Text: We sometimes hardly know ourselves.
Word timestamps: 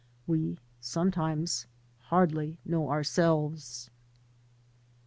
We 0.25 0.57
sometimes 0.79 1.67
hardly 2.05 2.57
know 2.65 2.89
ourselves. 2.89 3.91